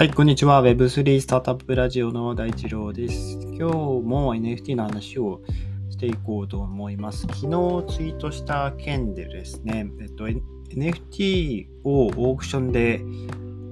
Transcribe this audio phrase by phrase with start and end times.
[0.00, 0.62] はい、こんにちは。
[0.62, 3.38] Web3 スタートアップラジオの大一郎です。
[3.42, 5.42] 今日も NFT の話を
[5.90, 7.26] していこうと思います。
[7.26, 13.02] 昨日ツイートした件でですね、えっと、NFT をオークションで、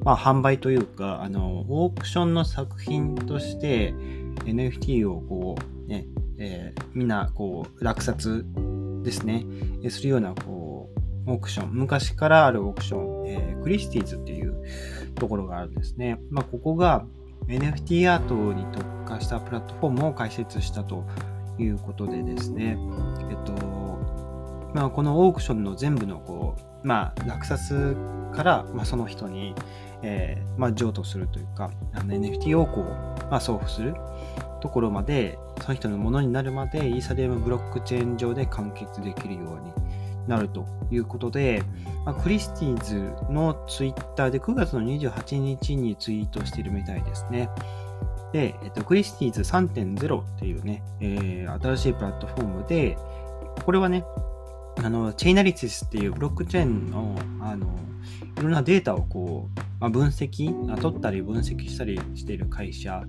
[0.05, 3.95] まあ、販売というか、あの、オークションの作品として
[4.45, 5.57] NFT をこ
[5.87, 8.45] う、ね、えー、みんなこう落札
[9.03, 9.47] ですね、
[9.89, 10.68] するようなこう
[11.29, 14.65] オークション、昔からあるオークション、えー、クリスティーズっていう
[15.15, 16.19] ところがあるんですね。
[16.31, 17.05] まあ、ここが
[17.49, 21.07] NFT アートに特化したプラットフォームを開設したと
[21.59, 22.79] いうことでですね、
[23.31, 23.53] えっと、
[24.75, 27.97] まあ、このオークションの全部のこう、まあ、落札
[28.35, 29.55] から、まあ、その人に、
[30.03, 32.85] えー、まあ、譲渡するというか、あの NFT をこう、
[33.31, 33.95] まあ、送付する
[34.61, 39.73] ところまで、その人のものになるまで、イーサリアムブロックチェーン上で完結できるように
[40.29, 41.63] なるということで、
[42.05, 47.49] まあ、クリスティーズのツイッターで9月の28日にツイートしているみたいですね。
[48.33, 52.97] で、えっと、クリスティーズ3.0っていうね、えー、新しいプラットフォームで、
[53.65, 54.05] これはね、
[54.77, 57.67] あの、チェイナリティスっていうブロックチェーンの、あの、
[58.39, 63.03] いろんなデータをこう、まあ、分析、取ったり分析したりしている会社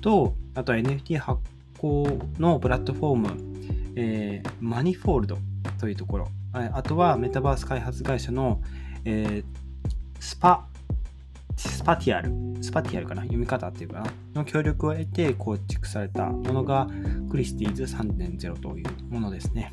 [0.00, 1.40] と、あとは NFT 発
[1.78, 2.06] 行
[2.38, 3.56] のプラットフォーム、
[3.96, 5.38] えー、 Manifold
[5.78, 6.28] というところ、
[6.72, 8.60] あとはメタバース開発会社の、
[9.04, 9.44] えー、
[10.20, 10.66] スパ、
[11.56, 13.22] Spatial、Spatialかな？
[13.22, 14.12] 読み方っていうかな？
[14.34, 16.88] の協力を得て構築されたものが
[17.30, 19.72] クリスティーズ3.0というものですね。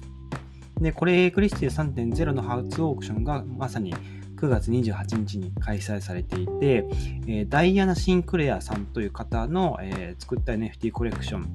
[0.80, 3.94] で、これ、クリスティーズ3.0の初オークションがまさに
[4.36, 6.86] 9月28日に開催されていて、
[7.28, 11.48] え、ダイアナ・シンクレアさんという方の、えー、作った NFT コレクション、フ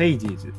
[0.00, 0.52] ェイジーズ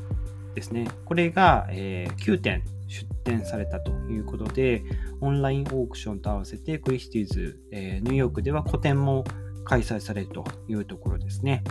[0.55, 0.87] ですね。
[1.05, 4.83] これが、えー、9点出展されたということで、
[5.21, 9.23] オンラインオークションと合わせてクリスティーズ、えー、ニューヨークでは個展も
[9.65, 11.63] 開催されるというところですね。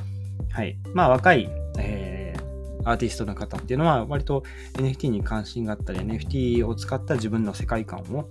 [0.50, 0.78] はい。
[0.93, 4.44] まあ、若い、えー、アーティストの方っていうのは、割と
[4.75, 8.28] NFT に関心があったり、NFT を使った自分の世界観を、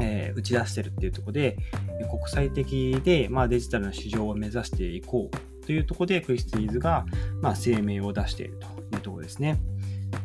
[0.00, 1.56] えー、打ち出してるっていうところで、
[2.10, 7.04] 国際的で、まあ、デジタルの市場を目指していこうというところで、クリスティーズが、
[7.40, 9.60] まあ、声明を出しているというところですね。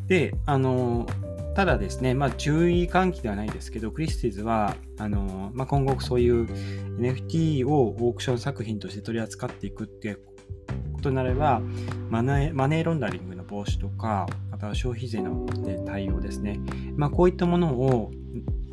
[0.08, 1.08] で、あの
[1.56, 6.46] ただですね、まあ、注意喚起ではないですけど、クリスティーズは、あのまあ、今後そういう
[7.00, 10.16] NFT をオークション作品として取り扱っていくって
[10.94, 11.62] ことになれば、
[12.10, 15.46] マネーロンダリングの防止とか、あとは消費税の
[15.86, 16.60] 対応ですね。
[16.96, 18.12] まあ、こういったものを、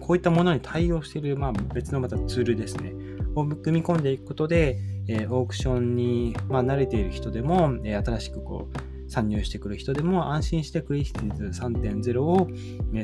[0.00, 2.92] こういったものに対応している、まあ、別のまたツールですね、
[3.34, 4.78] を組み込んでいくことで、
[5.08, 12.48] えー、オークションに、まあ、慣れている人でも、えー、新しくこう、参入してくる人でも安心してクリスティーズ3.0を、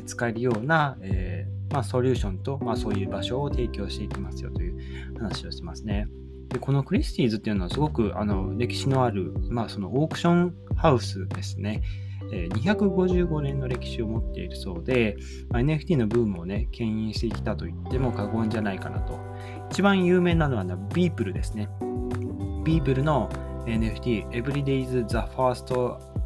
[0.07, 6.09] 使えるような、えー、まあ、ソリューションと、まあ、そういう場所を提供していきますよという話をしますね。
[6.49, 11.83] でこのクリスティーズっていうのはすごくあの歴史のある、まあ、そのオークションハウスですね。
[12.31, 15.17] 255年の歴史を持っているそうで、
[15.51, 19.19] NFT のブームをね、牽引してきたと言っても過言じゃないかなと。
[19.71, 20.65] 一番有名なのは
[20.95, 21.69] ビープルですね。
[22.65, 23.29] ビープルの
[23.67, 25.67] NFT Every Day is the First、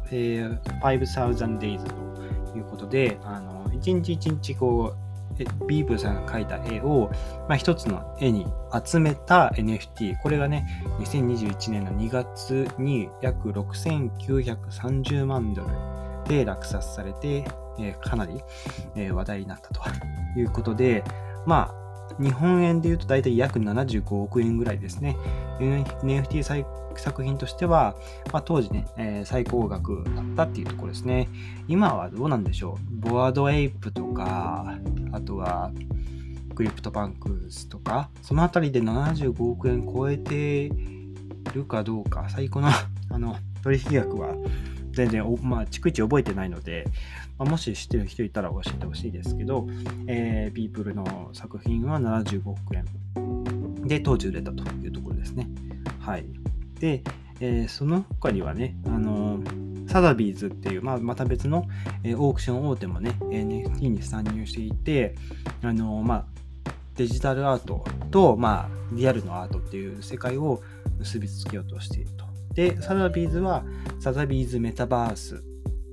[0.09, 5.07] 5000 Days ということで、あの一日一日こう、
[5.67, 7.11] ビーブさんが描いた絵を、
[7.47, 8.47] まあ、一つの絵に
[8.83, 10.19] 集めた NFT。
[10.21, 10.65] これがね、
[10.99, 15.69] 2021年の2月に約6930万ドル
[16.27, 17.45] で落札されて、
[17.79, 18.41] えー、かなり、
[18.95, 19.81] えー、話題になったと
[20.35, 21.03] いうことで、
[21.45, 21.86] まあ、
[22.19, 25.17] 日本円で言うと大体約75億円ぐらいですね。
[25.59, 26.43] NFT
[26.95, 27.95] 作品としては、
[28.33, 31.29] まあ、当時ね、えー、最高額だったっていうところですね。
[31.67, 33.09] 今はどうなんでしょう？
[33.09, 34.77] Bored Ape とか、
[35.11, 35.71] あとは、
[36.55, 40.71] CryptoPunks とか、そのあたりで75億円超えて
[41.53, 42.69] るかどうか、最高の
[43.09, 44.33] あの取引額は
[44.97, 46.85] 全然、まあ、逐一覚えてないので、
[47.37, 49.67] まあ、もし知ってる人いたら教えてほしいですけど、
[50.07, 52.85] えー、ビープルの作品は75億円
[53.87, 55.47] で当時売れたというところですね。
[55.99, 56.25] はい。
[56.79, 57.03] で、
[57.39, 61.67] えー、その他にはね、あのー、サザビーズっていう、まあ、また別の、
[62.03, 65.13] えー、オークション大手もね、NFT に参入していて、
[65.61, 66.25] あのまあ、
[66.95, 70.63] デジタルアートと、まあ、リアルのアートっていう世界を
[70.97, 72.26] 結びつけようとしていると。
[72.57, 73.63] で、サザビーズは、
[73.99, 75.43] サザビーズメタバース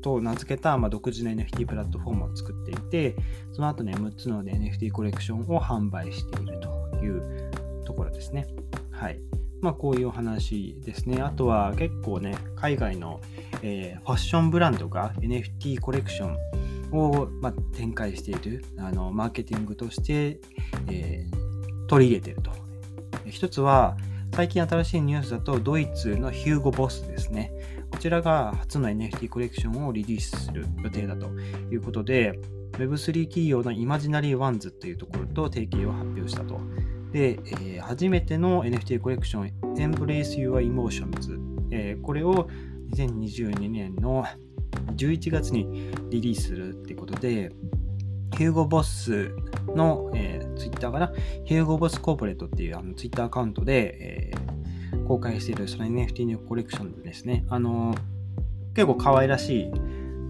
[0.00, 3.16] と名付けた、まあ、独自の NFT プラットフォームを作っていて、
[3.52, 7.50] その後ね、6つの、ね、NFT コレクションを販売しているという
[7.84, 8.46] ところですね。
[8.90, 9.20] はい。
[9.60, 11.20] まあ、こういうお話ですね。
[11.20, 13.20] あとは結構ね、海外の、
[13.60, 20.40] えー、ファッションブランドが NFT コレクションを、まあ、展開しているあのマーケティングとして、
[20.90, 22.50] えー、取り入れていると。
[23.26, 23.98] 一つは、
[24.34, 27.52] 最近新しいニュースだと、ドイツのヒューゴ・ボスですね。
[27.92, 31.28] こちらが初の NFT コレクションをリリースする予定だと
[31.70, 32.40] いうことで、
[32.72, 36.58] Web3 企業のイマジナリーワンズというところと提携を発表したと。
[37.12, 41.38] で、えー、初めての NFT コレクション、Embrace Your Emotions、
[41.70, 42.48] えー、これを
[42.90, 44.26] 2022年の
[44.96, 47.52] 11月にリリースするってことで、
[48.32, 49.34] ヒューゴボス
[49.74, 51.12] の、えー、ツイッターかな、
[51.44, 57.44] ヒューゴボスコーポレートっていうあのツイッターアカウントで、えー、公開しているその NFT のコレクションですね。
[57.48, 57.94] あの
[58.74, 59.70] 結構可愛らしい、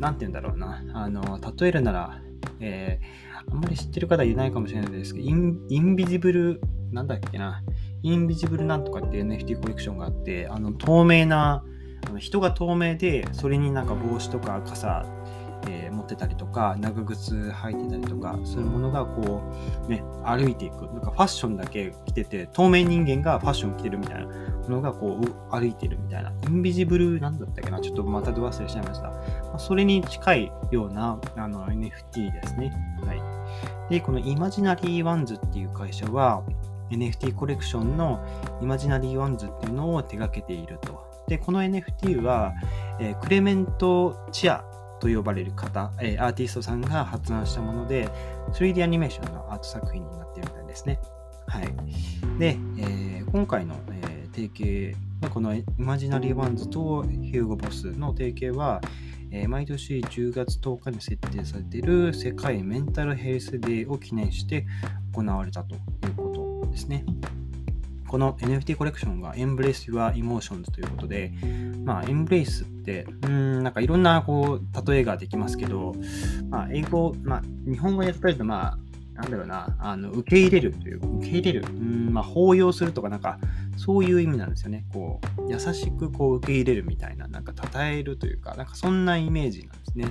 [0.01, 0.83] なんて言うんだろうな。
[0.93, 2.21] あの例えるなら、
[2.61, 6.61] えー、あんまり知ってる方いないかもしれないですけど、インインビジブル、
[6.93, 7.63] なんだっけな、
[8.03, 11.65] インビジブルなんとかっていう NFT コレクションがあって、あの透明な、
[12.19, 15.07] 人が透明で、それになんか帽子とか傘、
[15.69, 19.43] えー、持ってたりとか、長靴履いてたりとか、そういうものがこ
[19.87, 20.87] う、ね、歩いていく。
[20.87, 24.33] なんかファッションだけ着てて、透明人間がファッション着てるみたいなも
[24.69, 26.33] のがこう歩いてるみたいな。
[26.47, 27.81] インビジブルなんだったっけな？
[27.81, 29.09] ちょっとまたど忘れしちゃいました。
[29.09, 32.73] まあ、それに近いようなあの NFT ですね。
[33.05, 33.91] はい。
[33.91, 36.43] で、この Imaginary Ones っていう会社は、
[36.91, 38.25] NFT コレクションの
[38.63, 41.03] Imaginary Ones っていうのを手掛けていると。
[41.29, 42.53] で、この NFT は、
[43.01, 44.65] えー、 Clement Chia
[45.05, 48.09] と呼ばれる方、え、アーティストさんが発案したもので、
[48.55, 50.99] 3D アニメーションのアート作品になっているみたいですね。
[51.47, 51.67] はい。
[52.39, 54.97] で、えー、今回の、えー、提携、
[55.29, 58.81] この Imaginary Ones と HUGO BOSS の提携は、
[59.31, 64.65] えー、毎年10月10日に設定されている世界メンタルヘルスデーを記念して
[65.13, 67.05] 行われたということですね。
[68.15, 71.33] この NFT コレクションが Embrace Your Emotions ということで、
[71.85, 75.97] まあ、Embrace って、うん、なんかいろんなこう、例えができますけど、
[76.49, 78.79] まあ、英語、まあ、日本語で例えると、まあ、
[79.15, 83.39] なんだろうな、あの受け入れるという、受け入れる、うんまあ、包容するとか、なんか、
[83.77, 84.87] そういう意味なんですよね。
[84.93, 90.07] こう、優しくこう受け入れるみたいな、なんか、称えるというか、なんか、そんなイメージなんですね。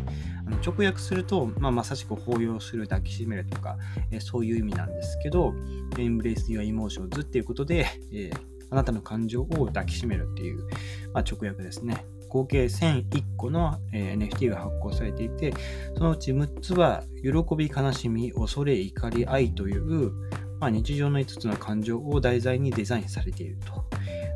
[0.46, 3.78] あの直訳すると、まあ、まさしく包容する、抱きしめるとか、
[4.12, 5.54] えそういう意味なんですけど、
[5.96, 8.38] Embrace Your Emotions っていうことで、えー、
[8.70, 10.64] あなたの感情を抱きしめるっていう、
[11.14, 12.06] まあ、直訳ですね。
[12.34, 15.54] 合計1001個の、え NFT が発行されていて、
[15.96, 20.12] そのうち6つは、喜び、悲しみ、恐れ、怒り、愛という、
[20.60, 23.58] まあ、日常の5つの感情を題材にデザインされている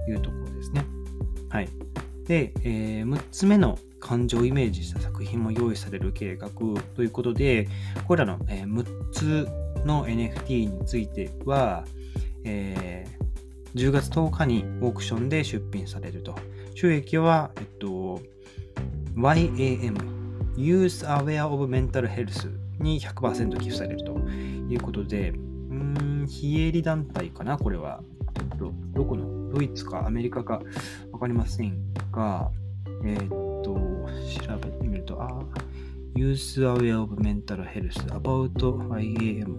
[0.05, 0.85] というところですね。
[1.49, 1.69] はい。
[2.25, 6.49] で、えー、6つ目の感情をイメージした作品も用意される計画
[6.95, 7.67] ということで、
[8.07, 9.47] これらの、え、6つ
[9.85, 11.85] の NFT については、
[12.43, 16.35] えー、10月10日にオークションで出品されると。
[16.79, 18.21] 収益は、えっと、
[19.15, 19.97] YAM、
[20.55, 24.11] Youth Aware of Mental Health に100%寄付されると
[24.69, 28.03] いうことで、うーん、非営利団体かな、これは。
[28.35, 30.61] ちょっと、どこの、ドイツかアメリカか
[31.11, 31.73] わかりません
[32.11, 32.51] が、
[33.03, 35.29] え、っと、調べてみると、あ、
[36.13, 38.51] Youth Aware of Mental Health About
[38.99, 39.55] YAM。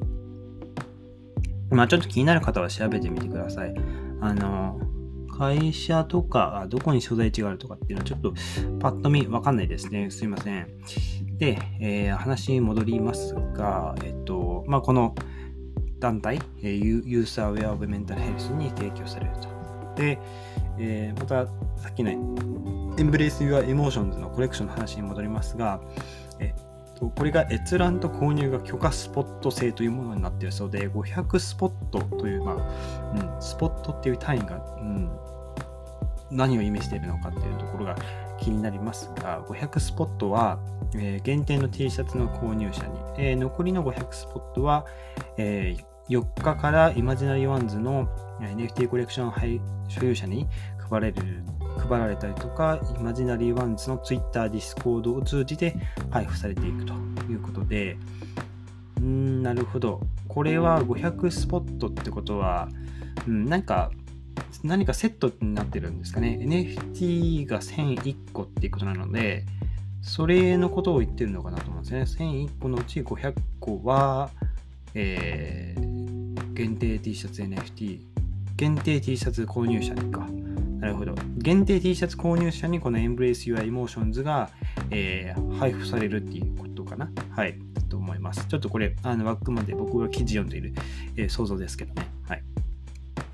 [1.71, 3.75] まあちょっと気になる方は調べてみてください。
[4.21, 4.81] あの、
[5.39, 8.35] 会社とか、どこに所在地があるとかっていうのはちょっと
[8.81, 10.11] パッと見わかんないですね。
[10.11, 10.69] すいません。
[11.39, 15.15] で、えー、話に戻りますが、えっと、まあ、この
[16.01, 19.59] 団体、ユーサーウェアオブメンタルヘルスに提供されると。
[20.01, 20.19] で、
[20.79, 21.47] えー、また
[21.81, 22.11] さっきの
[22.97, 25.81] Embrace Your Emotions のコレクションの話に戻りますが、
[26.39, 35.11] えっとこれが閲覧と購入が許可スポット制というものになっているそうで、500スポットという、まあ、うん、スポットっていう単位が、うん、
[36.31, 37.97] 何を意味しているのかっていうところが
[38.41, 40.59] 気になりますが、500スポットは、
[40.95, 44.87] えー、限定の T シャツの購入者に、えー、残りの500スポットは、
[45.37, 48.09] えー、4日からイマジナリーワンズの
[48.41, 50.47] NFT コレクション所有者に
[50.89, 51.43] 配られる
[51.79, 55.77] 配られたりとか、 Imaginary Ones の Twitter、Discord を通じて
[56.11, 56.95] 配布されていくと
[57.31, 57.97] いうことで、
[58.99, 60.01] うん、なるほど。
[60.27, 62.69] これは500スポットってことは、
[63.27, 63.91] うん、なんか
[64.63, 66.39] 何かセットになってるんですかね。
[66.43, 69.45] NFT が1001個っていうことなので、
[70.03, 72.27] それのことを言ってるのかなと思うんですね。
[72.27, 74.31] 1001個のうち500個は、
[74.95, 78.01] えー、限定 T シャツ NFT、
[78.57, 80.27] 限定 T シャツ購入者にか。
[80.81, 81.15] なるほど。
[81.39, 84.51] 限定 T シャツ購入者にこの Embrace Your Emotions が、
[84.91, 87.11] えー、配布されるっていうことかな。
[87.31, 87.59] はい。
[87.89, 88.47] と思います。
[88.47, 90.75] ちょっとこれ、あの、枠まで僕が記事読んでいる、
[91.17, 92.18] えー、想像ですけどね。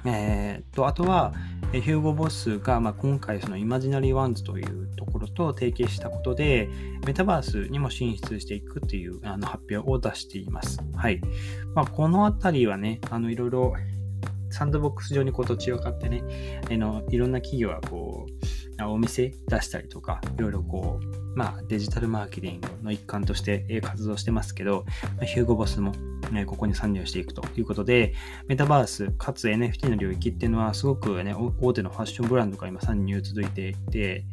[0.04, 1.32] えー、とあとは、
[1.72, 6.68] ヒューゴボスが、まあ、今回そのイマジナリーワンズというところと提携したことで、
[7.06, 10.78] メタバースにも進出していくというあの発表を出しています。
[10.94, 11.20] はい。
[11.74, 13.74] まあ、このあたりはね、あのいろいろ
[14.50, 16.22] サンドボックス上にこう土地を買ってね、
[16.70, 24.84] あのいろんな企業はこう、お店出したりとか、いろいろこう、まあデジタルマーケティングの一環として活動してますけど、
[25.22, 25.92] ヒューゴボスも、
[26.46, 28.14] ここに参入していくということで、
[28.48, 34.24] メタバースかつ NFT の領域っていうのはすごくね、大手のファッションブランドが今参入続いていて、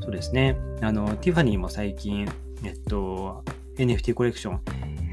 [0.00, 2.28] そうですね、あの、ティファニーも最近、
[2.64, 3.44] えっと、
[3.76, 4.60] NFT コレクション、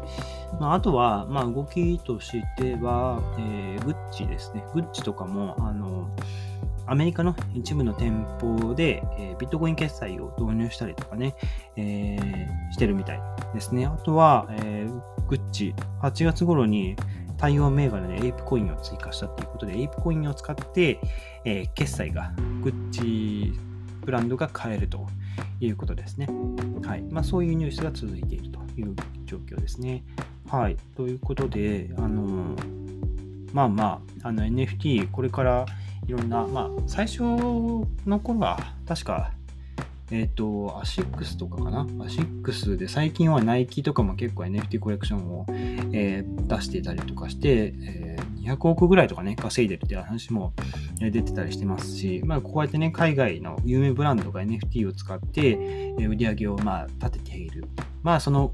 [0.59, 4.63] まあ、あとは、まあ、動きとしては、えー、グッチですね。
[4.73, 6.09] グッチとかも、あの、
[6.89, 11.35] アメリカの一部の店舗で、えー、ビットコイン決済を導入したりとかね、
[11.75, 13.21] えー、してるみたい
[13.53, 13.85] ですね。
[13.85, 16.95] あとは、えー、グッチ、8月頃に
[17.37, 20.99] 対応銘柄で ApeCoin を追加したということで、 ApeCoin を使って、
[21.45, 23.53] えー、決済がグッチ
[24.03, 25.05] ブランドが買えると
[25.59, 26.27] いうことですね。
[26.83, 27.03] はい。
[27.03, 30.03] まあ、そういうニュースが続いているという状況ですね。
[30.49, 30.77] はい。
[30.97, 32.55] ということで、あの
[33.53, 35.65] まあまあ、あの NFT、これから
[36.07, 37.85] いろんな、まあ、最初の
[38.19, 39.31] 頃は、確か、
[40.11, 41.85] えっ、ー、と、アシックスとかかな？
[42.03, 45.45] アシックスで最近はナイキとかも結構 NFT コレクションを、
[45.93, 50.53] えー、出していたりとかして、えー、200億ぐらいとかね、稼いでるっていう話も
[50.99, 57.65] 出てたりしてますし、まあ、こうやってね、海外の有名ブランドが NFT を使って、売り上げをまあ立てている。
[58.01, 58.53] まあ、その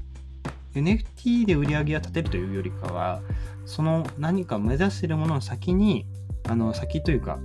[0.80, 3.22] NFT で売り上げを立てるというよりかは、
[3.64, 6.06] その何か目指しているものの先に、
[6.48, 7.38] あの先というか、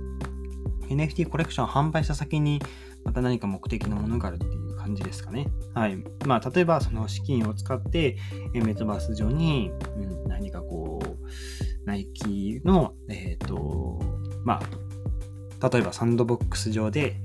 [0.88, 2.60] NFT コレクションを販売した先に、
[3.04, 5.48] また何か目的のものがあるっていう感じですかね。
[5.74, 5.96] はい。
[6.26, 8.16] まあ、例えばその資金を使って、
[8.52, 13.98] メタバース上に、うん、何かこう、ナイキの、えっ、ー、と、
[14.44, 17.16] まあ、例えばサンドボックス上で、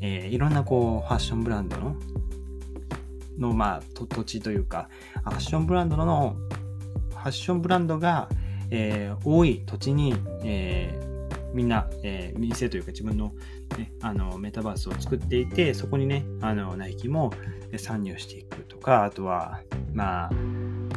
[0.00, 1.96] えー、いろんなこう、ファッションブランドの、
[3.38, 4.88] の、まあ、土地というか、
[5.24, 6.36] ファッションブランドの、
[7.10, 8.28] ファッションブランドが、
[8.70, 13.32] えー、多い土地に、えー、みんな、えー、店というか自分の,、
[13.76, 17.32] ね、あのメタバースを作っていて、そこにね、あのナイキも
[17.76, 19.60] 参入していくとか、あとは、
[19.92, 20.30] まあ、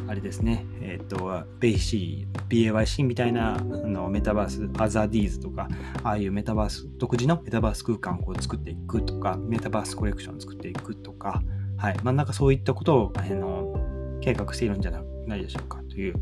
[0.08, 5.68] あれですね、えっ、と、ベイシー、BAYC みたいなあのメタバース、アザディーズとか、
[6.02, 11.42] ああいうメタバース、独自のメタバース空間を作っていくとか、メタバースコレクションを作っていくとか、
[11.76, 11.96] はい。
[12.02, 13.74] まあ、なんかそういったことを、あの
[14.20, 14.90] 計画しているんじゃ
[15.26, 16.14] ないでしょうかという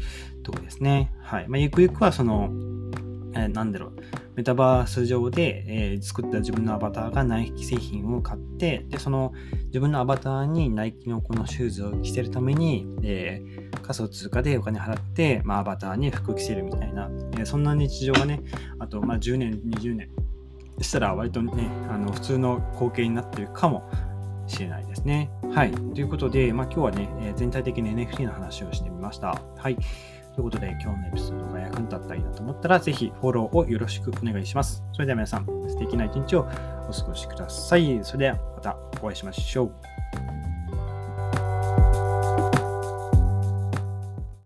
[0.42, 1.12] ところですね。
[1.22, 1.48] はい。
[1.48, 2.50] まあ、ゆくゆくはその、
[3.34, 3.92] えー、なんだろう、
[4.36, 9.32] メタバース上で、えー、作った自分のアバターがナイキ製品を買って、で、その
[9.66, 18.42] 自分のアバターにナイキのこのシューズを着せるために、えー、仮想通貨でお金払って、まあ、アバターに服着せるみたいな、えー、そんな日常がね、
[18.78, 20.10] あと、まあ、10年、20年
[20.80, 23.88] したら割とね、あの普通の光景になってるかも
[24.46, 25.30] しれないですね。
[25.54, 25.70] はい。
[25.70, 29.40] ということで、まあ、今日はね、え全体的に NFT の話をしてみました。
[29.56, 29.76] はい。
[29.76, 29.86] とい
[30.40, 34.82] うことで、今日のエピソードが役に立ったりだと思ったら、ぜひフォローをよろしくお願いします。
[34.92, 36.48] それでは皆さん、素敵な一日を
[36.88, 38.00] お過ごしください。
[38.02, 39.93] それではまたお会いしましょう。